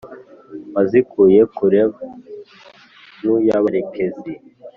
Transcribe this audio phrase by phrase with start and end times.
[0.73, 1.79] wazikuye kure
[3.17, 4.31] nkuyabarekezi,